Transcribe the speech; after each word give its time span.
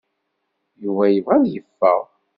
Yuba 0.83 1.03
yebɣa 1.09 1.33
ad 1.37 1.45
yeffeɣ. 1.49 1.99